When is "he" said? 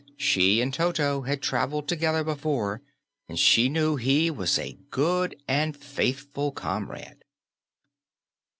3.97-4.31